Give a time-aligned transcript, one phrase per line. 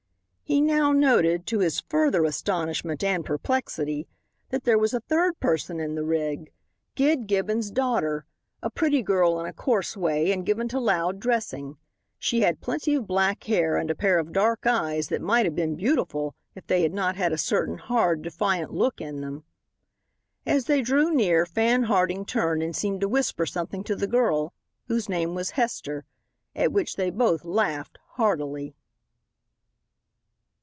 [0.43, 4.09] He now noted, to his further astonishment and perplexity,
[4.49, 6.51] that there was a third person in the rig
[6.93, 8.25] Gid Gibbon's daughter,
[8.61, 11.77] a pretty girl in a coarse way, and given to loud dressing.
[12.19, 15.55] She had plenty of black hair and a pair of dark eyes that might have
[15.55, 19.45] been beautiful if they had not had a certain hard, defiant look in them.
[20.45, 24.53] As they drew near Fan Harding turned and seemed to whisper something to the girl,
[24.89, 26.03] whose name was Hester,
[26.57, 28.75] at which they both laughed heartily.